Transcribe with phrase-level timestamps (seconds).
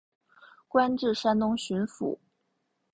[0.67, 2.17] 官至山东巡抚。